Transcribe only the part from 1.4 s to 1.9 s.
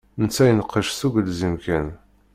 kan.